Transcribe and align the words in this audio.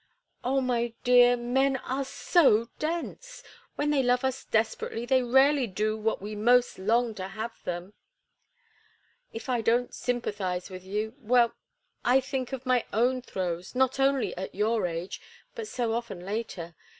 "Oh, 0.43 0.61
my 0.61 0.93
dear, 1.03 1.37
men 1.37 1.77
are 1.77 2.03
so 2.03 2.69
dense. 2.79 3.43
When 3.75 3.91
they 3.91 4.01
love 4.01 4.23
us 4.25 4.45
desperately 4.45 5.05
they 5.05 5.21
rarely 5.21 5.67
do 5.67 5.95
what 5.95 6.19
we 6.23 6.35
most 6.35 6.79
long 6.79 7.13
to 7.13 7.27
have 7.27 7.63
them. 7.65 7.93
If 9.31 9.47
I 9.47 9.61
don't 9.61 9.93
sympathize 9.93 10.71
with 10.71 10.83
you—well, 10.83 11.53
I 12.03 12.19
think 12.19 12.51
of 12.51 12.65
my 12.65 12.83
own 12.91 13.21
throes, 13.21 13.75
not 13.75 13.99
only 13.99 14.35
at 14.35 14.55
your 14.55 14.87
age, 14.87 15.21
but 15.53 15.67
so 15.67 15.93
often 15.93 16.27
after. 16.27 16.73